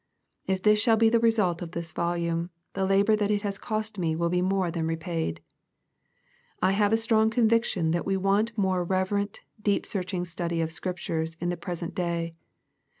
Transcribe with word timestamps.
If 0.47 0.63
this 0.63 0.79
shall 0.79 0.97
be 0.97 1.09
the 1.09 1.19
result 1.19 1.61
of 1.61 1.73
this 1.73 1.91
volume, 1.91 2.49
the 2.73 2.87
labor 2.87 3.15
that 3.15 3.29
it 3.29 3.43
has 3.43 3.59
cost 3.59 3.99
me 3.99 4.15
wiU 4.15 4.31
be 4.31 4.41
more 4.41 4.71
than 4.71 4.87
repaid. 4.87 5.41
I 6.59 6.71
have 6.71 6.91
a 6.91 6.97
strong 6.97 7.29
conviction 7.29 7.91
that 7.91 8.07
we 8.07 8.17
want 8.17 8.57
more 8.57 8.83
reve 8.83 9.11
rent, 9.11 9.41
deep 9.61 9.85
searching 9.85 10.25
study 10.25 10.59
of 10.59 10.69
the 10.69 10.73
Scripture 10.73 11.23
in 11.39 11.49
the 11.49 11.55
present 11.55 11.93
day. 11.93 12.33